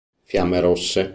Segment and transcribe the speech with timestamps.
[0.23, 1.09] Fiamme Rosse.